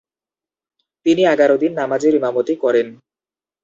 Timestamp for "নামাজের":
1.79-2.13